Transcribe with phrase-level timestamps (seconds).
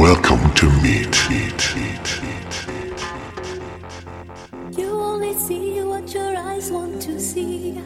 [0.00, 1.14] Welcome to Meet.
[4.78, 7.78] You only see what your eyes want to see.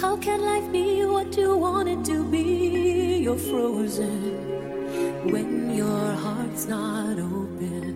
[0.00, 3.18] How can life be what you want it to be?
[3.22, 7.94] You're frozen when your heart's not open.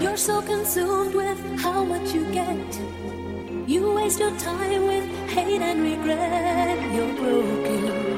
[0.00, 2.80] You're so consumed with how much you get.
[3.68, 6.92] You waste your time with hate and regret.
[6.92, 8.09] You're broken